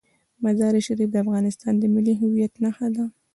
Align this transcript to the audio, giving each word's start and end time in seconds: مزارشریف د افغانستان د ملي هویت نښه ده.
مزارشریف 0.43 1.09
د 1.11 1.15
افغانستان 1.25 1.73
د 1.77 1.83
ملي 1.93 2.13
هویت 2.21 2.53
نښه 2.63 2.87
ده. 2.95 3.05